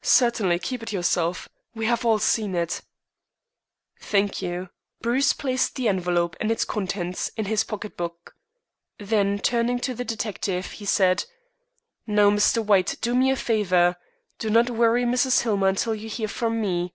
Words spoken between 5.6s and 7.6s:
the envelope and its contents in